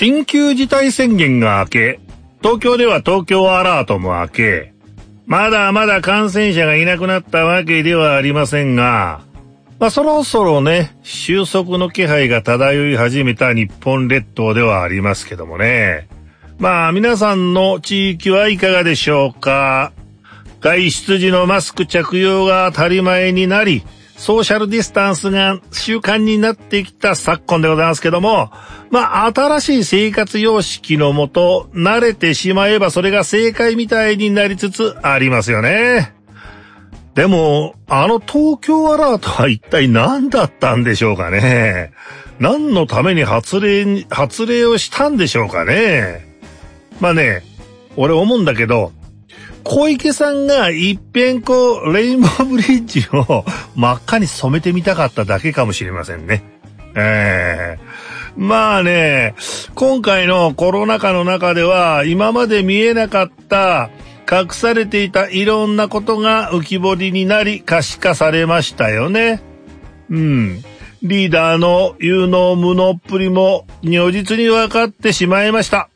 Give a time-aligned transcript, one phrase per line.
[0.00, 2.00] 緊急事態宣言が明け、
[2.40, 4.72] 東京では東京アラートも明け、
[5.26, 9.20] まだまだ感染者がいなくなったわけではありませんが、
[9.78, 16.08] まあそろそろね、収束の気配が漂い始めた日本列島ではありますけどもね。
[16.58, 19.92] まあ皆さんの地域はいかがでしょうか？
[20.62, 23.82] 外出時のマスク着用が当たり前になり、
[24.20, 28.52] ソーシャルディスタンスが習慣になってきた昨今でございますけども、
[28.90, 36.12] まあ、新しい生活様式のもと、慣れてしまえばそれが正解みたいになりつつありますよね。
[37.14, 41.94] でも、あの東京アラートは一体何だったんでしょうかね。
[42.38, 46.26] 何のために発令、発令をしたんでしょうかね。
[47.00, 47.42] まあね、
[47.96, 48.92] 俺思うんだけど、
[49.64, 56.42] 小池さんが一遍こう、レインボーブリッジを真っ赤に染めてみたかっただけかもしれませんね。
[56.96, 59.34] ええー、まあね、
[59.74, 63.90] 今回のコロナ禍の中では、今まで見えなかった、
[64.30, 69.42] 隠されていたいろんなことが浮き彫りになり可視化されましたよね。
[70.08, 70.62] うん。
[71.02, 75.89] リーダーの有能無能っぷりも如実に分かってしまいました。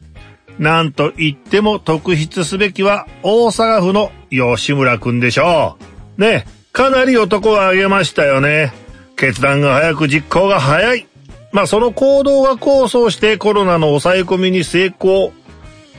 [0.58, 5.78] なんと言っても特筆すべきは大阪府の吉村くんでしょ
[6.19, 6.20] う。
[6.20, 8.72] ね、かなり男を挙げましたよね。
[9.16, 11.06] 決断が早く実行が早い。
[11.52, 15.32] まあその行動が構想してコロナの抑え込みに成功。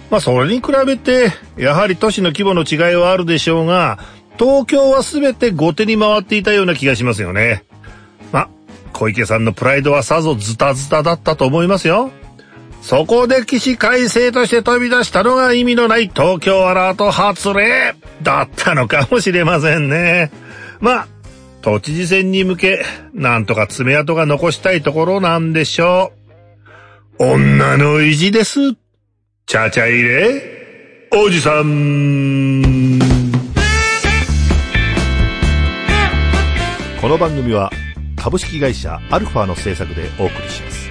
[0.10, 4.00] まあそれに比べて、やはり都市の規模の違いはあるでしょうが、
[4.38, 7.64] 東京は全て後手に回っていたような気がしますよね。
[8.32, 8.50] まあ、
[8.94, 12.12] 小池さんのプライドはさぞズタズタだったと思いますよ。
[12.86, 20.30] そこで起死回生として飛び出したのが意味のない東京アラート発令だったのかもしれませんね。
[20.82, 21.08] まあ、
[21.64, 26.14] 都知事選に向け、なんとか爪痕が残したいところなんでしょ
[27.18, 27.24] う。
[27.24, 28.60] 女の意地です。
[29.48, 33.00] ちゃちゃ入れ、おじさん。
[37.02, 37.72] この番組は
[38.16, 40.85] 株式会社アルファの制作でお送りします。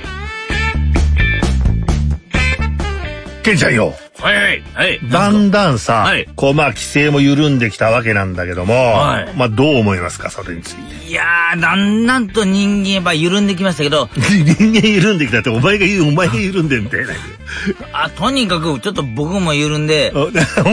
[3.44, 3.93] ケンちゃんよ。
[4.19, 4.62] はいはい。
[4.75, 5.00] はい。
[5.10, 11.09] だんだんさ、はい、こうまあ規制も緩んできたわけなんだけども、はい、まあどう思いますか、それについて。
[11.10, 14.09] いやー、だんだんと人間は緩んできましたけど。
[14.16, 17.12] 人間緩んできたって、お前が言う、お前が緩んでみたいな。
[17.93, 20.10] あ、とにかくちょっと僕も緩んで。
[20.16, 20.31] お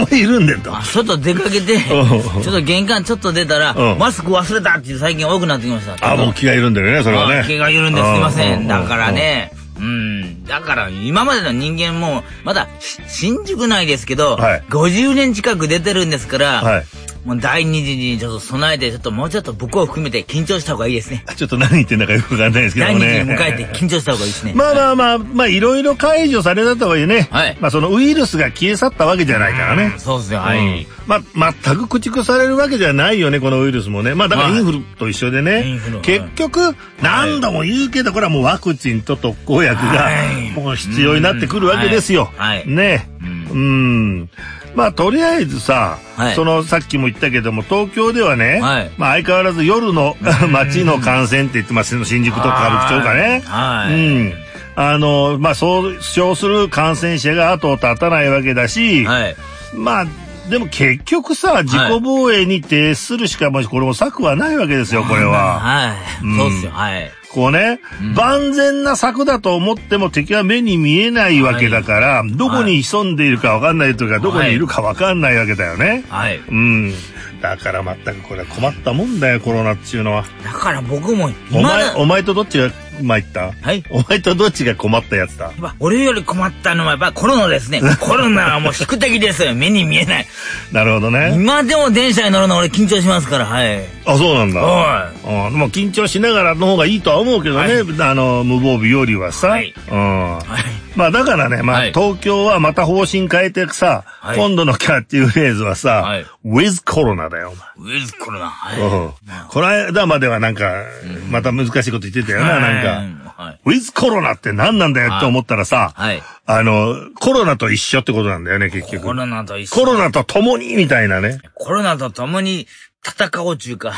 [0.09, 0.73] 前緩んでんと。
[0.81, 6.13] 外出かけて、 ちょっと玄関ちょっと出たら、マスク忘れたって最近多くなってきました。
[6.13, 7.43] あ、もう気が緩んでるね、それはね。
[7.45, 8.65] 気が緩んですみません。
[8.65, 9.51] だからね。
[9.77, 10.43] うん。
[10.45, 12.67] だから、今までの人間も、まだ、
[13.07, 16.83] 新宿内ですけど、はい、50年近く出てるんですから、はい、
[17.25, 21.23] もう第二次にちょっと備えて、ちょっともうちょっと僕を含めて緊張した方がいいですね。
[21.35, 22.99] ちょっと何言ってんだかよくわかんないですけどね。
[22.99, 24.53] 第二次に迎えて緊張した方がいいですね。
[24.57, 29.93] まあまあまあ、まあいろいろ解除されたとはいえね、はい、まあそのウイルスが消え去ったわけじゃないからね。
[29.97, 30.59] そうですよ、はい。
[30.59, 34.15] うん、まあ全く駆逐されるわけじゃないよね、このウイルスもね。
[34.15, 40.09] まあだからインフルと一緒でね、結局、何度も言うけど、これはもうワクチンと特効薬が
[40.55, 42.31] もう必要になってくるわけですよ。
[42.35, 43.09] はい、ね。
[43.21, 44.29] うん。
[44.75, 50.15] まあ、とりあえずさ、はい、その、さっきも言ったけども、東京ではね、はい、まあ、相変わらず夜の
[50.49, 53.43] 街の感染って言ってます新宿とか歌舞伎町かね。
[53.45, 53.93] はい。
[53.93, 54.33] うん。
[54.75, 59.35] あの、まあ、そう称する感染者が後を絶たないわけだし、はい、
[59.75, 60.05] まあ、
[60.51, 65.61] でも結局さ、自己防衛に徹するしか、もこれも策はないわけですよ、これは。
[65.61, 66.25] はい。
[66.25, 67.09] うん、そうですよ、はい。
[67.31, 76.03] こうね、うん、万全な策だと思っても敵は目に見えないわけだから、はい、どこに潜んでいるかわかんないというか、どこにいるかわかんないわけだよね。
[76.09, 76.41] はい。
[76.45, 76.93] うん。
[77.41, 80.25] だから全くこれは困ったもんだよ、コロナっていうのは。
[80.43, 82.69] だから僕もお前、お前とどっちが
[83.01, 83.51] 参った？
[83.61, 85.51] はいお前とどっちが困ったやつだ？
[85.79, 87.81] 俺より困ったのはやっぱコロナですね。
[87.99, 89.53] コロナはもう宿敵ですよ。
[89.55, 90.27] 目に見えない。
[90.71, 91.33] なるほどね。
[91.35, 93.81] 今でも電車に乗るの俺緊張しますから、はい。
[94.05, 94.61] あ、そうなんだ。
[94.61, 95.27] はい。
[95.27, 95.53] うん。
[95.59, 97.61] もう緊張しながらの方がいいとは思うけどね。
[97.61, 99.47] はい、あの、無防備よりはさ。
[99.49, 99.73] はい。
[99.89, 100.35] うん。
[100.37, 100.80] はい。
[100.95, 107.97] まあだからね、まあ、東京はまた方針変えてさ、はい、今度のキャッチフレーズはさ、はい、with コロナだよ、お前。
[107.97, 108.49] with コロナ。
[108.49, 108.81] はい。
[108.81, 109.11] うん。
[109.49, 110.83] この間まではなんか、
[111.29, 113.21] また難しいこと言ってたよな、なんか。
[113.41, 119.05] はい、ウィズコロナって何なんだよって思ったらさ、はい、あの、コロナと一緒ってことなんだよね、結局。
[119.05, 119.79] コロナと一緒。
[119.79, 121.39] コロナと共にみたいなね。
[121.55, 122.67] コロナと共に
[123.03, 123.93] 戦おうちゅうか。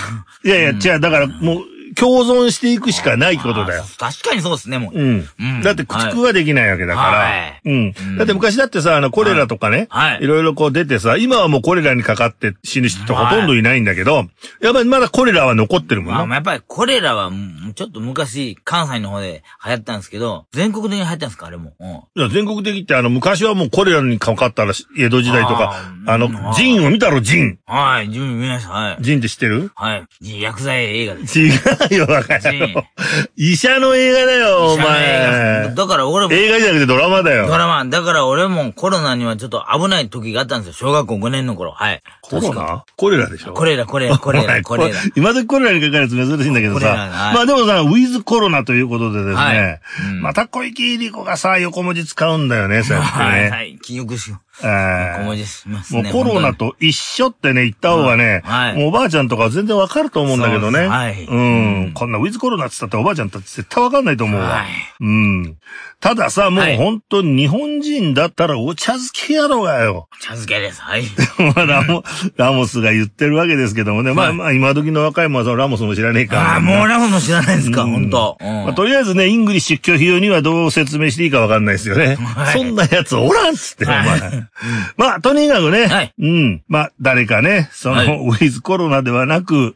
[0.45, 1.63] いやいや、違う、だからもう、
[1.93, 3.83] 共存していくしかないことだよ。
[3.97, 4.99] 確かにそうですね、もう。
[4.99, 5.61] うん。
[5.61, 7.71] だって駆逐はできないわけだから。
[7.71, 7.93] うん。
[8.17, 10.23] だって昔だってさ、あの、コレラとかね、はい。
[10.23, 14.25] いろいろこう出てさ、今はもうコレラにかかって死ぬ人ってほとんどいないんだけど、
[14.61, 16.33] やっぱりまだコレラは残ってるもんね。
[16.33, 17.31] やっぱりコレラは、
[17.75, 21.73] ちょっと昔、関西の方で流行ったんですけど、全国的に流行ったんですかあれも。
[22.15, 25.75] いや、全国的ってあの、昔はもうコレラにかかったら、江戸時代とか、
[26.05, 27.59] あの、ジンを見たろ、ジン。
[27.65, 28.97] はい、ジン見ました、はい。
[28.99, 29.71] ジンって知ってる？
[29.75, 30.41] はい。
[30.41, 31.39] 薬剤映画です。
[31.39, 32.83] 違うよ、バカ野郎。
[33.35, 35.73] 医者の映画だよ、お前。
[35.75, 36.33] だから俺も。
[36.33, 37.47] 映画じゃなくてドラマだよ。
[37.47, 37.85] ドラマ。
[37.85, 40.73] だから俺もコロナにはちょっと危ない時があったんですよ。
[40.73, 41.71] 小学校5年の頃。
[41.71, 42.01] はい。
[42.21, 42.85] コロナ？
[42.97, 43.53] コレラでしょ？
[43.53, 44.99] コレラ、コレラ、コレラ、コレラ。
[45.15, 47.31] 今時コレラにかかるやつ珍しいんだけどさ。
[47.33, 49.79] まあでもさ、ウィズコロナということでですね。
[50.21, 53.49] また小池百合子がさ、横文字使うんだよね、そうやってね。
[53.49, 54.42] はい、記憶しよう。
[54.61, 55.23] ええ。
[55.23, 60.87] もうコロナと一緒ってね、言った方がね、はい、もうおばあちゃんとか全然わかると思うんだけどね。
[60.87, 61.25] はい。
[61.25, 61.91] うん。
[61.95, 64.47] こんなウィズコロナって言ったっておばあちゃんたち絶対わかんないと思うわ。
[64.47, 64.65] はい。
[64.99, 65.57] うん。
[65.99, 70.07] たださ、もう本当に日本人だったらお茶漬けやろがよ。
[70.11, 70.81] お茶漬けです。
[70.81, 71.05] はい。
[71.67, 72.03] ラモ、
[72.35, 74.13] ラモスが言ってるわけですけどもね。
[74.13, 76.53] まあまあ今時の若いもんはそのラモスも知らねえから。
[76.53, 78.37] ああ、もうラモスも知らないですか、本当。
[78.41, 82.15] まあとりあえずね、 English people にはどう説明していいかわかんないですよね。
[82.15, 82.53] はい。
[82.53, 84.42] そんなやつおらんっつって、お前。
[84.97, 86.63] まあ、とにかくね、はい、うん。
[86.67, 89.75] まあ、誰かね、その、はい、 ウィズコロナではなく、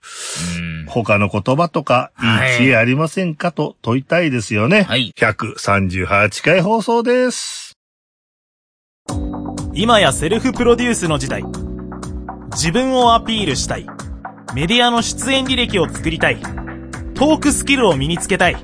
[0.88, 4.84] 他の言葉とか、いい知恵ありませんかと問いたいですよね。
[4.84, 5.14] はい。
[5.18, 7.78] 138回放送です。
[9.74, 11.44] 今やセルフプロデュースの時代。
[12.52, 13.86] 自分をアピールしたい。
[14.56, 16.38] メディアの出演履歴を作りたい。
[17.14, 18.58] トークスキルを身につけたい。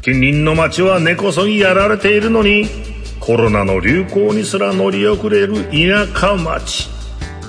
[0.01, 2.65] 近隣の町は根こそぎやられているのに
[3.21, 6.89] コロナの流行にすら乗り遅れる田舎町。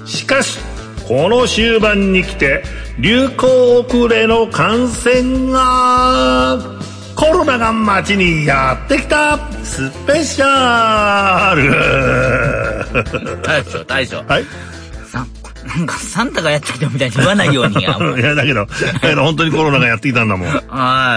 [0.05, 0.59] しかし
[1.07, 2.61] この終盤に来て
[2.99, 6.59] 流行遅れの感染が
[7.15, 9.39] コロナが街にやってきた。
[9.63, 11.71] スペシャル。
[13.41, 14.17] 大将大将。
[14.27, 14.74] はい
[15.65, 17.97] なんかサンタがやってきたみたいに言わないようにや。
[17.97, 20.47] いや、だけど、だけど本当にコロナがやってきたんだもん。
[20.47, 20.59] は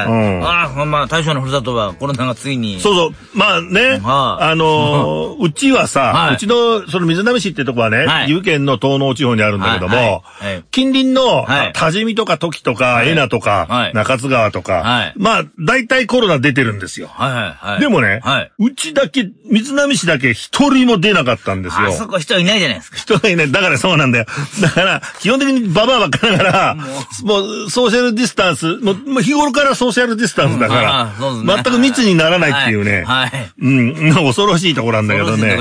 [0.08, 0.10] い。
[0.10, 0.44] うん。
[0.44, 2.80] ああ、まあ、大将のふるさとはコロナがついに。
[2.80, 3.10] そうそう。
[3.34, 17.08] まあね、はあ、あのー、 うちはさ、はい、うちの、その水波市ってとこはね、はい、岐阜県の東濃地方にあるんだけども、はい、近隣の、多治見とか時とか、恵那とか、中津川とか、まあ、大体コロナ出てるんですよ。
[17.12, 17.80] はいはいはい。
[17.80, 18.22] でもね、
[18.58, 21.88] うちだけ、水波市だけ一人も出なかったんですよ。
[21.88, 22.96] あそこ人いないじゃないですか。
[22.96, 23.52] 人がいない。
[23.52, 24.26] だからそうなんだよ。
[24.62, 26.76] だから、基本的にババアばっかだから、
[27.23, 31.12] もう、ソーシャルディスタンス、もう、日頃からソーシャルディスタンスだから、
[31.46, 33.32] 全く密にならないっていうね、はい。
[33.61, 35.56] うん、恐ろしいところなんだけどね。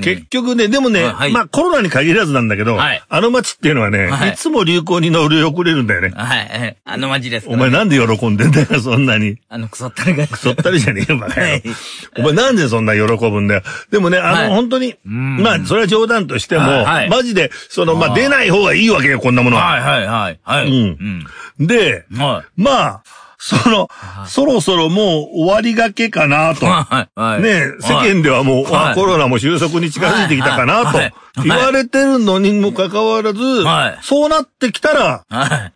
[0.00, 4.36] 結局ね、でもね、まあコロナに限らずなんだけど、あの街っていうのはね、い。
[4.36, 6.12] つも流行に乗り遅れるんだよね。
[6.14, 6.76] はい。
[6.84, 9.38] あの街ですお前なんで喜んでんだよ、 そんなに。
[9.48, 10.26] あの、くそったりが。
[10.26, 11.40] くそったりじゃねえよ、バカ
[12.18, 13.62] お前なんでそんな喜ぶんだよ。
[13.90, 19.64] でもね、あの、本当に、まあ、それは冗談としても、マジで、その、まあ、出ない方がいいわけよ、こんなものは。
[19.64, 20.40] はいはいはい。
[20.42, 20.68] はい。
[20.68, 21.66] うん。
[21.66, 22.04] で、
[22.56, 23.02] まあ、
[23.40, 23.88] その、
[24.26, 26.66] そろそろもう終わりがけかなと。
[26.66, 28.72] ね世間ではもう、コ
[29.04, 30.98] ロナも収束に近づいてきたかなと。
[31.44, 33.38] 言われてるのにもかかわらず、
[34.02, 35.24] そうなってきたら、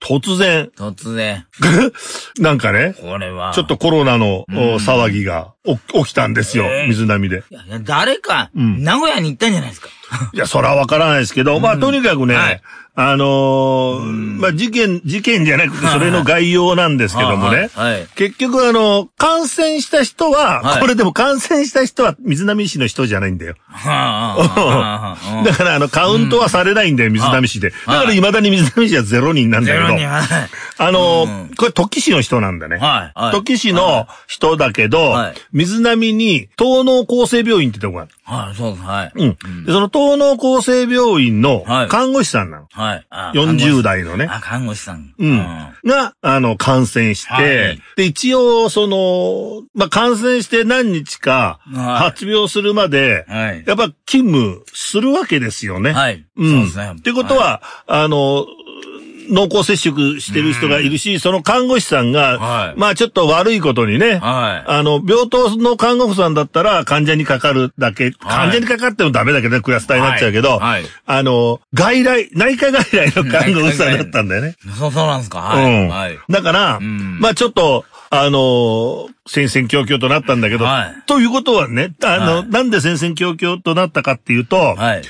[0.00, 0.72] 突然。
[0.76, 1.46] 突然。
[2.40, 3.52] なんかね、これは。
[3.54, 7.44] ちょっとコロナの騒ぎが起きたんですよ、水波で。
[7.82, 9.88] 誰か、名古屋に行ったんじゃないですか。
[10.32, 12.62] いや、それはわからないですけど、 まあ、とにかくね、
[12.94, 17.70] あのー、まあ、事件、事件じゃなくて、それの概要なんですけどもね。
[17.72, 23.54] はい、結局、あの、感染した人は、はい、これでも感染した人は水波市の人じゃないんだよ。
[23.72, 27.70] だから、あの、カウントはされないんだよ、水波市で。
[27.70, 29.86] だから、未だに水波市はゼロ人なんだけど。
[29.86, 32.76] あの、これ、時市の人なんだね。
[32.76, 33.32] はい。
[33.32, 35.16] 時市の人だけど、
[35.52, 38.10] 水波に、東農厚生病院ってとこがある。
[38.24, 38.82] はい、そうです。
[38.82, 39.12] はい。
[39.14, 39.64] うん。
[39.64, 42.68] で、その東農厚生病院の看護師さんなの。
[42.70, 43.06] はい。
[43.34, 44.26] 40代のね。
[44.30, 45.14] あ、看護師さん。
[45.18, 45.46] うん。
[45.84, 53.26] が、あの、感染して、で、一応、その、まあ、感染して何日か、発病するまで、
[53.66, 55.92] やっぱ勤務するわけですよね。
[55.92, 56.24] はい。
[56.36, 56.50] うん。
[56.50, 56.92] そうですね。
[56.98, 58.46] ってことは、あの、
[59.32, 74.56] 濃厚接触してる人がいるし、その看護師さんが、はい、まあちょっと悪いことにね、はい、あの、病棟の看護婦さんだったら患者にかかるだけ、患者にかかってもダメだけど、ね、クラスターになっちゃうけど、はい、あの、外来、内科外来の看護婦さんだったんだよね。
[74.78, 75.38] そう、そうなんですか。
[75.40, 75.64] はい。
[75.64, 77.84] うん、はい、だから、うん、まあちょっと、
[78.14, 85.02] あの、戦々恐々となったんだけど、はい、ということはね、あの、はい、なんで戦々恐々となったかっていうと、はい、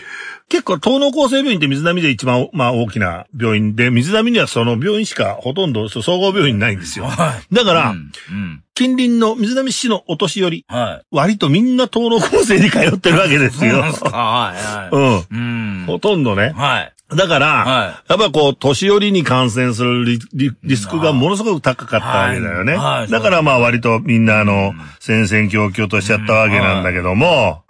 [0.52, 7.06] 結構、東農厚生病院って水波で一番、まあ大きな病院で、水波にはその病院しかほとんど総合病院ないんですよ。
[7.06, 13.76] はい、だから、うんうん、近隣の水波市のお年寄り、はい、割とみんな東農厚生に通ってるわけですよ。
[13.76, 14.10] そうですか？
[14.10, 15.34] はい、はい。
[15.34, 15.84] うん。
[15.86, 16.52] ほとんどね。
[16.54, 16.92] はい。
[17.16, 20.18] だから、はい、やっぱこう、年寄りに感染するリ
[20.62, 22.74] リスクがものすごく高かったわけだよね。
[22.74, 27.62] はいはい、だからまあ割とみんなあの、戦々恐々としちゃったわけなんだけども、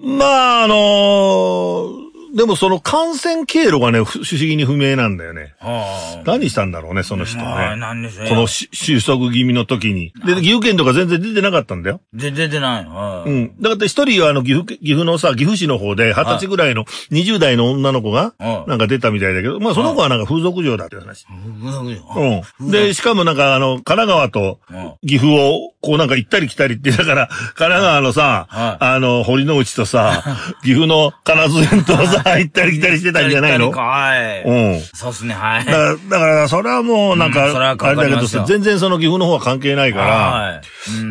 [0.00, 2.05] まああのー
[2.36, 5.54] でもその感染経路がね、不思議に不明なんだよね。
[5.58, 7.76] はあ、何したんだろうね、その人ね。
[7.78, 10.12] 何でしょうこの収束気味の時に。
[10.26, 12.02] で、岐阜県とか全然出てなかったんだよ。
[12.12, 12.84] 出てない。
[12.84, 13.54] はあ、うん。
[13.58, 21.24] だから一人はあの岐阜、岐阜のさ、岐阜市の方で二十歳ぐらいの20代の女の子が、なんか出たみたいだけど、まあその子はなんか風俗嬢だって話。
[21.26, 22.70] 風俗嬢うん。
[22.70, 24.60] で、しかもなんかあの、神奈川と
[25.06, 30.22] 岐阜を、こうなんか行ったり来たりって、だから、神奈川のさ、あの、堀之内とさ、
[30.62, 33.70] 岐阜の金津園とさ、 行ったり来たりしてたんじゃないの？
[33.70, 34.42] はい。
[34.44, 34.80] うん。
[34.94, 35.64] そうっすね、はい。
[35.64, 40.60] だから、だからそれはもうなんか、あれだけどさ、全然その岐阜の方は関係ないから、はい。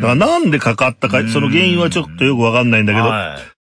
[0.00, 3.04] からなんでかかったか、その原因はちょっとよくわかんないんだけど、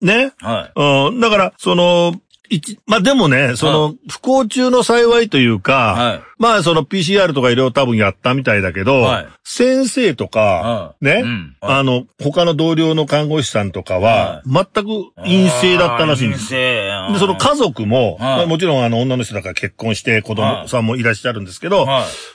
[0.01, 0.31] ね？
[0.41, 0.71] はい。
[0.75, 1.19] うん。
[1.19, 2.13] だから、その、
[2.49, 16.51] 一、まあ、でもね、その、不幸中の幸いというか、はい、まあ、その PCR とかいろいろ多分やったみたいだけど、はい、先生とか、ね、うん、あの、他の同僚の看護師さんとかは、全く陰性だったらしいんです。
[16.51, 21.87] で、その家族も、まあ、もちろんあの女の人だから結婚して子供さんもいらっしゃるんですけど、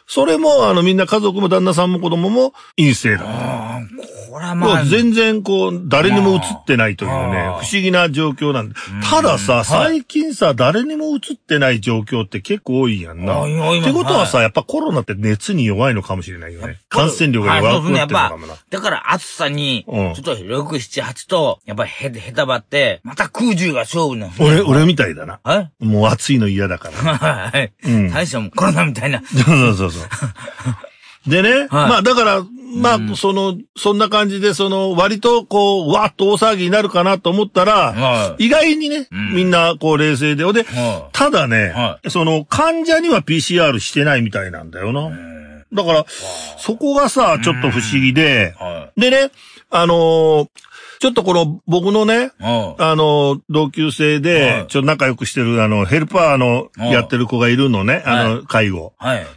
[0.07, 3.81] それもあのみんな家族も旦那さんも子供も陰性だ。
[4.31, 4.85] これはまあ。
[4.85, 8.75] 全然こう、誰にも映ってないというね、不思議な状況なんで。
[9.03, 13.43] たださ、最近さ、誰にも映ってない状況って結構多いやんな。
[13.43, 13.47] っ
[13.83, 16.79] てことはさ、やっぱコロナって熱に弱いのかもしれないよね。
[16.89, 18.55] 感染力が弱くなってるのかもな。
[18.71, 25.41] だから暑さに、ちょっと6、7、8と、やっぱりへ、へたばって、また空中が勝負な俺、俺みたいだな。
[25.81, 27.17] もう暑いの嫌だから。
[27.51, 27.73] はい。
[27.85, 28.11] うん。
[28.11, 29.23] 大将もコロナみたいな。
[29.23, 30.11] そうそうそうそう。
[31.27, 40.65] でね、 まあだから、まあ、その、そんな感じで、その、割と、こう、わっと大騒ぎになるかなと思ったら、意外にね、みんな、こう、冷静で、で、
[41.13, 41.75] ただね、
[42.09, 45.11] その、患者には PCR してないみたいなんだよな。
[45.73, 46.07] だから、
[46.59, 48.55] そこがさ、ちょっと不思議で、
[48.97, 49.31] でね、
[49.71, 50.49] あの
[51.01, 52.31] ちょっとこの僕のね、
[52.79, 58.93] あの、同級生で、ちょっと仲良くしてる、あの、ヘルパーのやってる子がいるのね、あの、介護。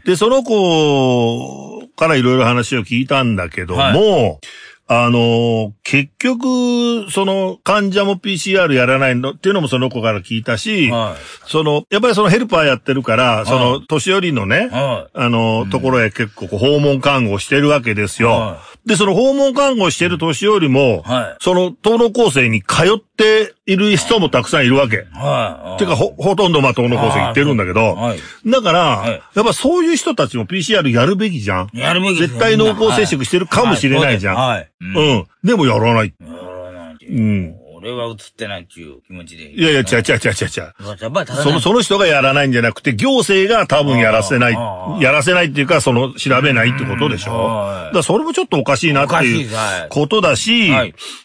[0.06, 4.42] で、その子からいろいろ話を聞いたんだけども、
[4.88, 18.32] あの、結局、その、患者も PCR やらないのっていうのもその子から聞いたし、はい、その、やっぱりそのヘルパーやってるから、その、年寄りのね、はい、あの、ところへ結構訪問看護してるわけですよ。
[18.32, 18.90] はい。
[18.90, 25.08] で、その訪問看護してる年寄りも、はい、その登録構成に通っている人もたくさんいるわけ。
[25.14, 25.80] はい。
[25.80, 28.20] てか、ほ、ほとんどまあ登録構成行ってるんだけど、はい。
[28.46, 31.70] だから、はい、やっぱそういう人たちも PCR やるべきじゃん。
[31.72, 34.66] やるべき絶対濃厚接触してるかもしれないじゃん。
[34.94, 35.06] はい。
[35.06, 35.28] うん、うん。
[35.44, 36.14] でもやらない。
[36.20, 37.06] やらない。
[37.06, 37.64] うん。
[37.84, 39.52] 俺は映ってないっていう気持ちで。
[39.52, 41.36] いやいや、違う違う違う違う違う。
[41.44, 44.54] その、その人がやらないんじゃなくて、行政が多分やらせない、
[45.02, 49.50] やらせないっていうか、その、調べないってことでしょだそれもちょっとおかしいなっていう
[49.90, 50.72] ことだし、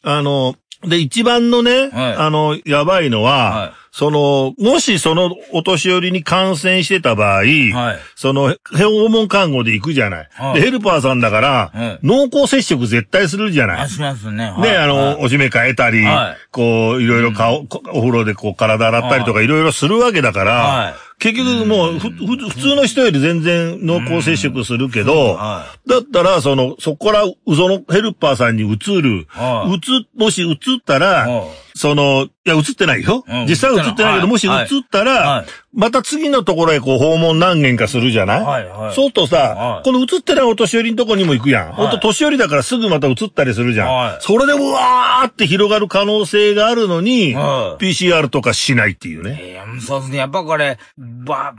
[0.02, 0.56] あの、
[0.86, 7.46] で、一番のね、あの、やばいのは、その、もしそのお年寄りに感染してた場合、はい、
[8.14, 10.28] その、訪問看護で行くじゃない。
[10.34, 13.88] はい、で、ヘルパーさんだから、はい、濃厚接触絶対するじゃない。
[13.88, 14.54] しますね。
[14.62, 16.04] で、あの、おしめ変えたり、
[16.52, 19.48] こう、いろいろ顔、うん、お風呂でこう体洗ったりとかい。
[19.48, 25.34] ろいろするわけだから、結局もう、ふ、普通の人より全然濃厚接触するけど、
[25.86, 27.34] だったら、その、そこから、そ
[27.68, 29.26] のヘルパーさんに移る、
[29.66, 31.26] 移、もし移ったら、
[31.78, 33.24] その、いや、映ってないよ。
[33.26, 34.56] うん実際は映ってないけど、もし映っ
[34.90, 35.46] たら、はい
[35.78, 41.70] また次のところへこう訪問何件かするじゃない、はいはいそうとさ、はいこの映ってないお年寄りのとこにも行くやん。
[41.70, 43.94] いほんと年寄りだからすぐまた映ったりするじゃん。
[43.94, 49.52] はいそれでうわーって広がる可能性があるのに、はい PCR とかしないっていうね。
[49.52, 50.18] いや、そうですね。
[50.18, 51.54] やっぱこれ、ば、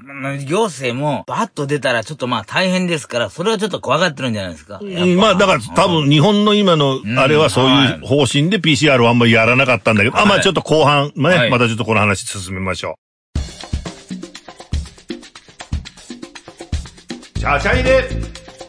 [0.46, 4.80] 行政もバッと出たらちょっとまあ大変ですから、それはちょっと怖がってるんじゃないですか。
[4.82, 12.94] うんまあだから多分日本の今のあれはそういう方針で PCR をあんまりやらなかったんだけど、あ、まあちょっと後半、ね、はいまたちょっとこの話進めましょう。
[17.40, 18.04] チャチャイで、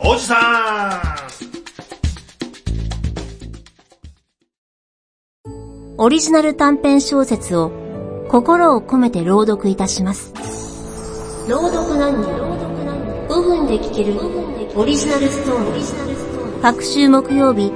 [0.00, 1.02] おじさ
[5.99, 7.73] オリジナル短編小説を
[8.30, 10.32] 心を込めて朗読いたします。
[11.49, 12.30] 朗読何人
[13.28, 14.18] 5分で聞ける
[14.76, 16.62] オリジナルストーリー。
[16.62, 17.70] 各週木曜日、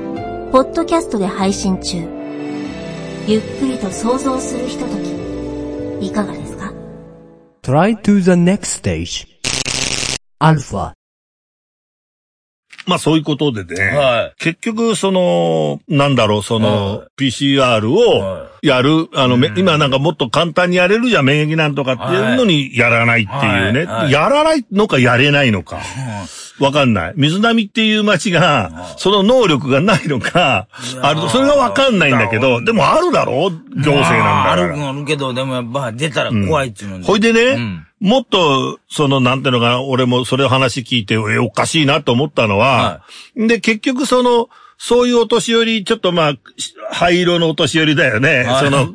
[0.53, 2.14] ポッドキャストで配信中。
[3.27, 6.71] ゆっくりと想像するひととき、いかがですか
[7.63, 9.27] ？Try to the next stage.
[10.39, 10.93] Alpha.
[12.87, 14.35] まあそういうことでね、はい。
[14.37, 23.85] 結局その、なんだろう、その、は PCR をはやる、あの、め今なんかもっと簡単にやれるじゃん、免疫なんとかっていうのにやらないっていうね。
[23.85, 25.81] はいはいやらないのかやれないのか。
[26.61, 27.13] わかんない。
[27.17, 30.69] 水波っていう町が、その能力がないのか、
[31.03, 33.51] ある、それがわかんないんだけど、でもあるだろ？
[33.51, 34.21] 行政なんだか
[34.57, 34.89] ら。
[34.89, 37.05] あるけど、でもやっぱ出たら怖いっていうので。
[37.05, 43.01] ほいでね、うんもっと、その、なんていうのかな、俺もそれを話聞いて、え、おかしいなと思ったのは、
[43.35, 44.51] で、結局その、
[44.87, 46.35] そういうお年寄り、ちょっとまあ、
[46.91, 48.43] 灰色のお年寄りだよね。
[48.43, 48.65] はい。
[48.67, 48.89] その、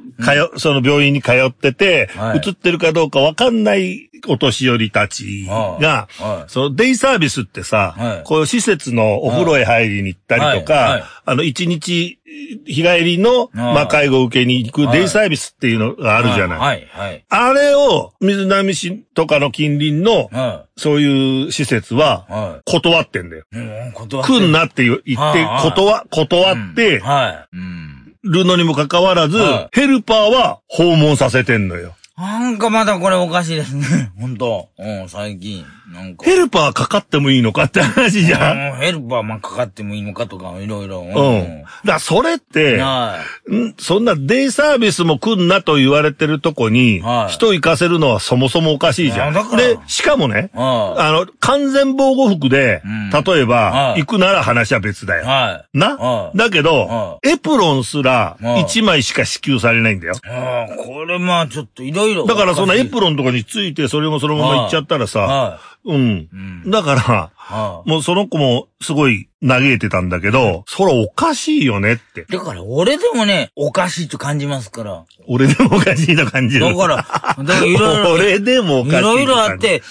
[0.53, 2.41] 通、その病院に通ってて、はい。
[2.45, 5.83] 映ってるかどうかわかんないお年寄りたちがはい。
[5.83, 8.23] はい、そのデイサービスってさ、はい。
[8.23, 12.18] こういう施設のお風呂へ入りに行ったりとか、あの、一日
[12.65, 16.59] 日帰りの、まあ、介護を受けに行くデイサービスっていうのがあるじゃない。
[16.59, 17.25] はい、はい。
[17.29, 23.43] あれを、水波市とかの近隣の、はそういう施設は、は断ってんだよ。
[23.53, 23.57] い。
[23.57, 27.57] うん、断って来んなって言って、断、断ってはい。
[27.57, 28.15] うん。
[28.23, 31.95] るのにもかかわらずは、ヘルパーは訪問させてんのよ。
[32.17, 34.11] なんかまだこれおかしいですね。
[34.19, 35.65] 本当うん、最近。
[35.93, 36.25] なんか。
[36.25, 38.73] ヘルパーかかってもいいのかって話じゃん。
[38.73, 41.01] うんヘルパーまあかかってもいいのかとか、いろいろ。
[41.01, 41.63] ううん。
[41.85, 43.17] だそれって、は
[43.51, 43.75] ん？
[43.77, 49.33] そんなデイサービスも来んなと言われてるとこには、い人行かせるのはそもそもおかしいじゃん。
[49.33, 55.19] で、しかもね、はいあの、完全防護服で、うん例えば、はい行くなら話は別だい。
[55.21, 55.27] よ。
[55.27, 60.13] はいだけど、はエプロンすらはい1枚しか支給されないんだよ。
[60.13, 60.27] い。
[60.29, 62.25] ああ、これまあちょっといろいろ。
[62.25, 63.19] だからそのエプロン。
[63.19, 66.29] とかについてそれもそのまま行っちゃったらさ、はうん。
[66.31, 72.21] うんだから、はもうその子もすごい嘆いてたんだけど、それおかしいよねって。
[72.21, 72.25] い。
[72.29, 75.05] だから俺でもね、おかしいと感じますから。
[75.27, 76.65] 俺でもおかしいと感じる。
[76.65, 78.11] だから、だからいろいろ。
[78.13, 78.99] 俺でもおかしい。
[78.99, 79.81] いろいろあって、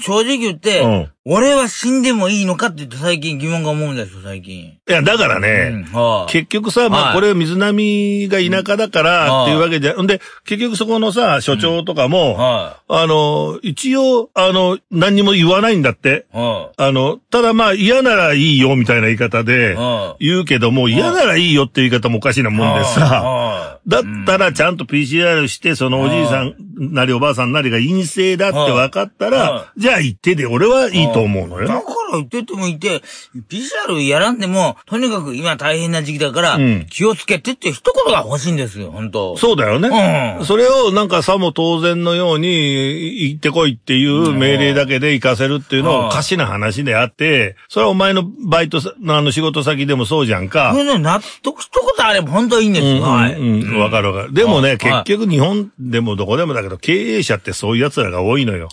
[0.00, 1.10] 正直言って、うん。
[1.28, 4.60] 俺は死んでもいいのかって言って最近疑問が思うんですよ、最近。
[4.64, 6.32] いや、だからね、うんはい。
[6.32, 7.14] 結局さ、まあ、はい。
[7.14, 16.26] これ水波が田舎だからっていうわけじゃ、んで、結局そこのさ、所長とかも、はあの、一応、あの、何にも言わないんだって。
[16.32, 16.36] い。
[16.38, 20.26] はあの、ただまあ嫌ならいいよみたいな言い方ではい。
[20.26, 31.66] 言うけども、嫌ならいいよっていう言い方もおかしいなもんでさ、はだったらちゃんと PCR して、そのおじいさんなりおばあさんなりが陰性だって分かったはら、じゃあ行ってで俺はいいと思うのい。
[31.66, 31.82] だよ。
[31.82, 33.02] から言っててもいて、
[33.48, 40.38] PCR やらんでも、とにかく今大変な時期だからうん、気をつけてって一言が欲しいんですよ、本当そうだよね。
[40.38, 50.70] うんそれをなんかさも当然のように行ってこいっていう命令だけで行かせるっていうのはおかしな話であって、それはお前のバイトさ、あの仕事先でもそうじゃんか。
[50.72, 53.02] これね、納得一言あれば本当はいいんですよ。
[53.02, 53.34] はい。
[53.34, 54.34] うんうん、わかるわかる。
[54.34, 58.68] でもね、はい結局日本でもどこでもだけど、経営者ってそういう奴らが多いのよ。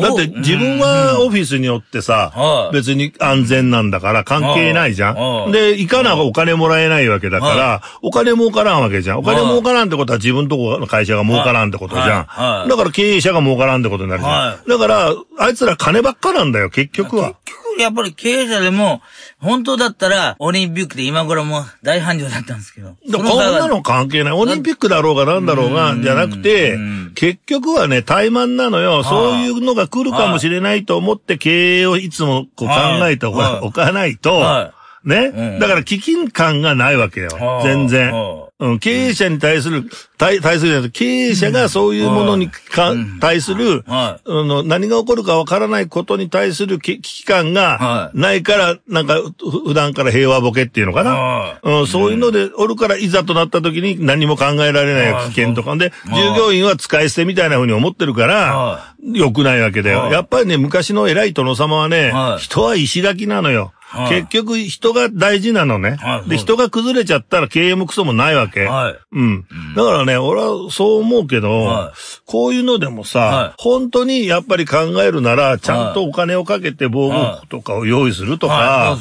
[0.00, 2.32] だって自分はオフィスによってさ
[2.66, 5.52] は、い別に安全なんだから関係ないじゃはいん。
[5.52, 9.18] で、行かなお金もらえないわけだから、お金儲からんわけじゃん。
[9.18, 12.68] お金儲からんってことは自分とこの会社が儲からんってことじゃん。
[12.68, 14.68] だから経営者が儲からんってことになるじゃはん。
[14.68, 17.34] だから、あいつら金ばっかなんだよ、結局は。
[17.44, 19.02] 結局、やっぱり経営者でも、
[19.38, 22.96] 本当だったら、オリンピックで今頃もう大繁盛だったんですけど。
[23.12, 24.32] こんなの関係ない。
[24.32, 29.04] オリンピックだろうがなんだろうが、じゃなくてうん、結局はね、怠慢なのよ。
[29.04, 32.74] そういうのが来るかもしれないと思って経営をいつもこう考
[33.08, 33.32] えてお
[33.70, 34.72] かないと
[35.04, 35.58] は、ね。
[35.58, 37.30] だから危機感がないわけよ。
[37.62, 38.12] 全然。
[38.60, 39.84] うん、経営者に対する、
[40.16, 49.16] 対対する経営者がそういうものにか、対する、あの、何が起こるかわからないことに対する危機感がないから、なんか、
[49.64, 51.58] 普段から平和ボケっていうのかな。
[51.62, 60.12] うん、そういうのでおるから、いざとなった時に何も考えられない危険とかで、従業員は使い捨てみたいな風に思ってるから、良くないわけだよ。
[60.12, 63.72] やっぱりね、昔の偉い殿様はね、人は石垣なのよ。
[64.08, 65.98] 結局人が大事なのね。
[66.26, 68.68] で、人が崩れちゃったら経営もクソもないわけ。
[69.12, 69.44] うん。
[69.76, 71.92] だからね、俺はそう思うけど、
[72.26, 78.96] こういうのでもさ、本当にやっぱり考えるなら、ちゃんとお金をかけて防護服とかを用意するとか、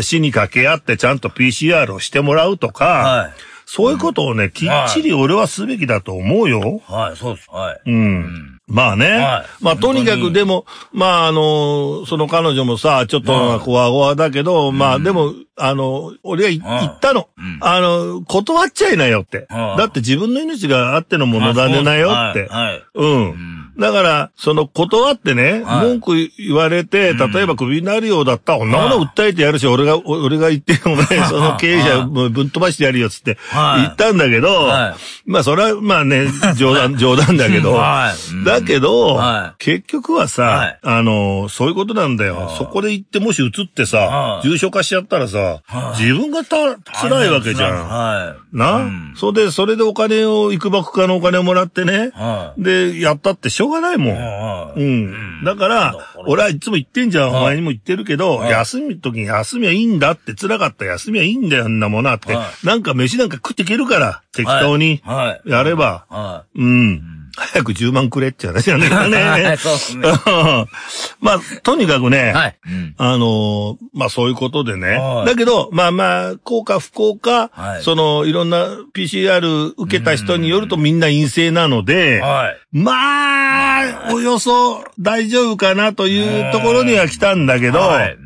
[0.00, 3.30] 死に掛け合ってちゃんと PCR をしてもらうとか、
[3.64, 6.82] そういうことをね、きっちり俺はすべきだと思うよ。
[6.86, 7.48] はい、そうです。
[7.50, 7.80] はい。
[7.86, 8.58] うん。
[8.72, 9.06] まあね。
[9.06, 17.28] はい、まあとにかくでも、まああの、その彼女もさ、ちょっとこわごわだけど、まあでも、あの、俺が言ったの。
[17.60, 19.46] あの、断っちゃいなよって。
[19.50, 22.48] だって自分の命があってのものだねなよって。
[22.94, 23.62] うん。
[23.78, 34.66] だから、その断ってね、文句言われて、例えばクビになるようだったら、こんなもの訴えてやるし、俺が、俺が言って、お前、 その経営者ぶん飛ばしてやるよ、つって言ったんだけど、
[35.26, 37.72] まあ、それは、まあね、冗談、冗談だけど、
[38.44, 39.20] だけど、
[39.58, 42.50] 結局はさ、あの、そういうことなんだよ。
[42.58, 45.62] そこで行って、もし移ってさ、重症化しちゃったらさ、
[45.98, 48.56] 自分がた、辛いわけじゃん。
[48.56, 52.12] な、それで、それでお金を、いくばくかのお金をもらってね、
[52.58, 54.72] で、やったってしょうがないもん。
[54.76, 55.44] うん。
[55.44, 55.96] だから、
[56.26, 62.36] 俺はいつも言ってんじゃん、お前にも言ってるけど、休みの時に休みはいいんだって、辛かった休みはいいんだよ、あんなものって。
[62.64, 65.02] なんか飯なんか食っていけるから、適当に。
[65.46, 66.44] やれば。
[66.54, 67.21] うん。
[67.36, 69.56] 早く10万くれって話なんだけどね。
[69.58, 70.08] そうですね。
[71.20, 74.98] まあ、とにかくね、はいうん、あの、まあそういうことでね。
[75.26, 82.92] だけど、まあまあ、効果不効果、はい、その、いろんな PCR 受けた人によるとみんな陰性なので、はい、ま
[84.08, 88.16] あ、およそ大丈夫かなというところには来たんだけど、はい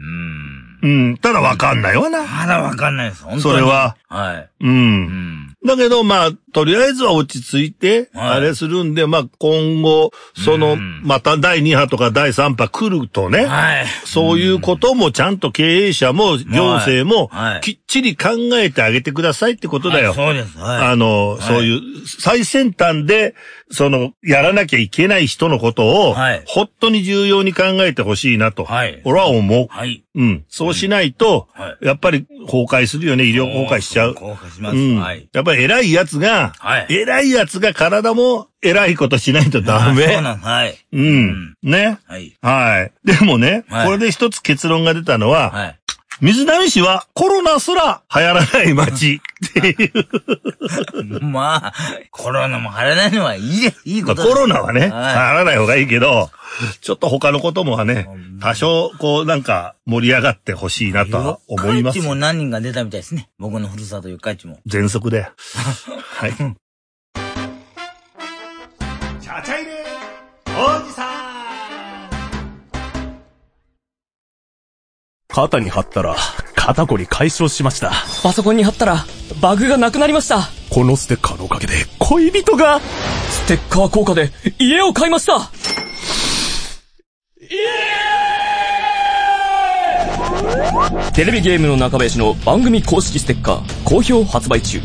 [0.82, 1.18] うん。
[1.18, 2.22] ただわかんないわな。
[2.22, 3.24] まだわかんないです。
[3.24, 3.42] 本当に。
[3.42, 3.96] それは。
[4.08, 4.48] はい。
[4.60, 5.55] うん。
[5.72, 20.14] うんだけど、まあ、とりあえずは落ち着いて、あれするんで、はい、まあ、今後、その、また第2波とか第3波来るとね、はい、そういうこともちゃんと経営者も行政も、きっちり考えてあげてくださいってことだよ。
[20.14, 20.58] そうです。
[20.58, 23.34] あの、そういう最先端で、
[23.70, 26.14] その、やらなきゃいけない人のことを、
[26.46, 28.66] 本当に重要に考えてほしいなと、
[29.04, 29.66] 俺は思う。
[29.68, 30.04] はい。
[30.14, 30.44] うん。
[30.48, 31.48] そうしないと、
[31.82, 34.14] やっぱり崩壊するよね、医療崩壊しちゃう。
[34.14, 34.76] 崩壊します。
[34.76, 35.00] うん。
[35.00, 35.28] はい。
[35.32, 40.06] やっぱり偉い奴が、はい、偉い奴が体も偉いことしないとダメ。
[40.14, 40.78] そうなんはい。
[40.92, 41.54] うん。
[41.62, 41.98] ね。
[42.06, 42.36] はい。
[42.42, 42.92] はい。
[43.04, 45.78] でもね、はい、これで一つ結論が出たのは、はい、
[46.20, 51.20] 水波市はコロナすら流行らない街っていう。
[51.22, 51.74] まあ、
[52.10, 56.30] コロナも流行らないのはいい、いいことコロナはね、はい、流行らない方がいいけど、
[56.80, 58.08] ちょっと他のこともはね、
[58.40, 61.98] 多少、こう、なんか、盛り上がってほしいなとは思います。
[61.98, 63.28] 四日市も何人が出たみたいですね。
[63.38, 64.58] 僕のふるさと四日市も。
[64.66, 65.28] 全速で。
[66.16, 66.32] はい。
[66.32, 69.84] チャチャイレ
[70.48, 71.15] おじさん
[75.36, 76.16] 肩に貼ったら、
[76.54, 77.92] 肩こり解消しました。
[78.22, 79.04] パソコンに貼ったら、
[79.42, 80.48] バグがなくなりました。
[80.70, 85.50] このステッカーのおかげで、恋人が、ステッカー効果で、家を買いました。
[91.12, 94.80] テレビゲームの中林の番組公式ステッカー好評発売中。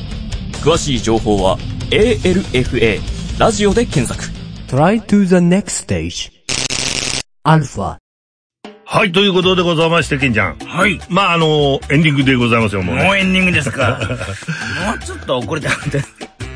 [0.64, 1.58] 詳しい情報は
[1.92, 3.00] ALFA
[3.40, 4.30] ラジオで検索。
[4.68, 6.30] Try to the next stage.
[7.44, 8.02] アルファ
[8.94, 10.58] はい、ということでございまして、ケンちゃん。
[10.58, 11.00] はい。
[11.08, 13.04] まあ、あのエンディングでございますよ、もう、ね。
[13.06, 13.98] もうエンディングですか。
[14.86, 16.04] もうちょっと怒れたんで。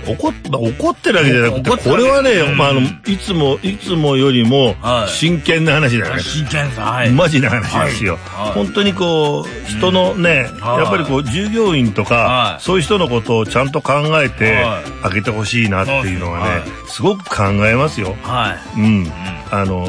[0.06, 4.76] 怒っ、怒ってるわけじゃなくて、これはね、まあ、あの、いつも、いつもよりも、
[5.08, 6.22] 真剣な話だよね。
[6.22, 7.10] 真剣さ、はい。
[7.10, 8.18] マジな話ですよ。
[8.54, 14.62] 本当にこう、人のね、やっぱりこう、従業員とか、そういう人のことをちゃんと考えて
[15.02, 18.14] あげてほしいなっていうのはね、すごく考えますよ。
[18.24, 18.80] はい。
[18.82, 19.12] うん。
[19.52, 19.88] あの、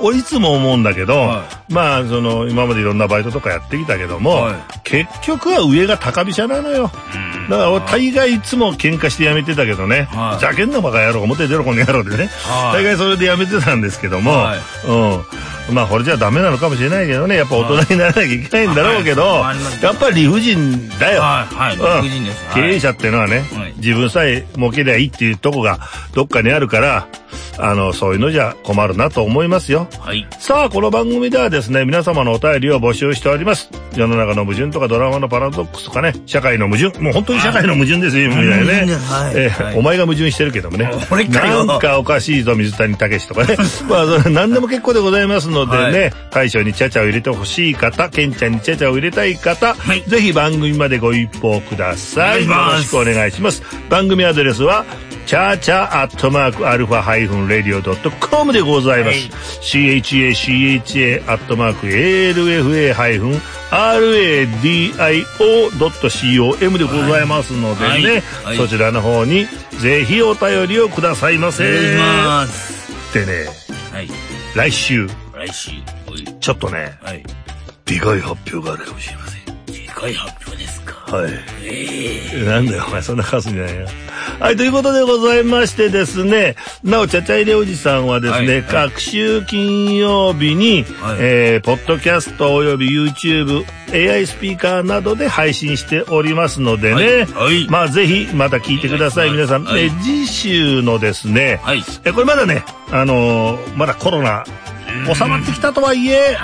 [0.00, 12.30] 俺いつも思うんだけど、はい、まあその今までいろんなバイトとかやってきたけども、はい、結局は上が高飛車なのよ、うん、だから俺大概いつも喧嘩してやめてたけどね、はい、じゃけんなバカ野郎表出ろこの野郎でね、
[12.72, 14.46] 大概それでやめてたんですけども、
[14.86, 15.74] うん。
[15.74, 19.22] まあこれじゃダメなのかもしれないけどねやっぱ大人にならなきゃいけないんだろうけど、
[19.80, 21.76] やっぱり理不尽だよ、はい。
[22.02, 23.44] 理不尽です、経営者っていうのはね、
[23.76, 25.78] 自分さえ儲けりゃいいっていうとこが
[26.14, 27.06] どっかにあるから
[27.58, 29.88] あの、そういうのじゃ困るなと思いますよ。
[30.00, 30.26] はい。
[30.38, 33.70] さあ、この番組ではですね、皆様のお便りを募集しております。
[33.96, 38.64] 世の中の矛盾とかドラマのパラドックスとかね、社会の矛盾、もう本当に社会の矛盾ですよ、みたいなね。
[38.96, 40.90] はいえーはい、お前が矛盾してるけどもね。
[41.30, 43.56] なんかおかしいぞ、水谷武とかね。
[43.88, 52.46] まあ、それ何でも結構でございますのでね、はい、大将にチャチャを入れてほしい方、ケンちゃんにチャチャを入れたい方、はい、ぜひ番組までご一報ください。
[52.46, 53.62] よろしくお願いします。
[53.90, 54.84] 番組アドレスは、
[55.26, 59.28] チャーチャーアットマークアルファハイフンレディオドットコムでございます。
[59.60, 64.48] CHACHA アットマーク ALFA ハイフン RADIO.com
[66.78, 68.22] でございますのでね、はい。
[68.44, 69.46] はい、そちらの方に
[69.80, 71.64] ぜひお便りをくださいませ。
[71.64, 73.46] でね、
[73.92, 74.08] はい、
[74.54, 75.70] 来週、来週、
[76.40, 77.22] ちょっとね、はい、
[77.84, 79.44] でかい発表があるかもしれません。
[79.66, 80.81] でかい発表ですか
[81.12, 81.32] はい。
[81.64, 83.86] ええー、なんだよ、お前、そんな数じゃないよ。
[84.40, 99.66] はい、ということでございましてですね、なお、ちゃちゃいれおじさんはですね、はい、各週金曜日に、はい、えー、ポッドキャストおよび YouTube、AI スピーカーなどで配信しておりますのでね、はい、まあ、ぜひ、また聞いてください、皆さん。
[99.76, 101.60] え、次週のですね、
[102.04, 104.44] え、これまだね、あのー、まだコロナ、
[105.14, 106.36] 収まってきたとはいえ、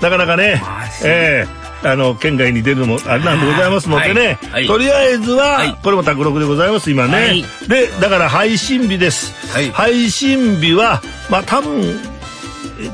[0.00, 0.62] なかなかね、
[1.04, 4.52] えーあの、県外に出るのもあれなんでございますのでね、はい。
[4.52, 7.44] はい、とりあえずは、これも卓録でございます、今ね、はい。
[7.68, 9.34] で、だから配信日です。
[9.72, 11.98] 配信日は、まあ多分、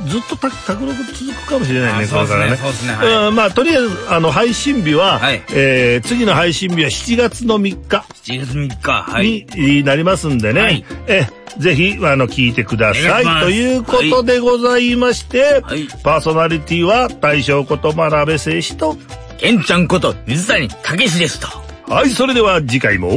[0.06, 2.56] ずっと卓録続くかもしれないね、これからね。
[2.56, 2.94] そうですね。
[2.94, 8.04] はい、まあ、とりあえず、あの、配信日は、はい、えー、次の配信日は7月の3日。
[8.24, 9.46] 7月3日、はい。
[9.54, 10.60] になりますんでね。
[10.60, 11.26] はい、え
[11.58, 13.24] ぜひ、あの、聞いてください。
[13.42, 18.96] ということでございまして、はい、パーソナリティは大将こと真鍋誠士と、
[19.38, 21.48] ケンちゃんこと水谷武史ですと。
[21.92, 23.10] はい、それでは次回も、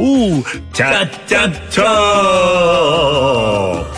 [0.74, 3.97] チャッチャッチャー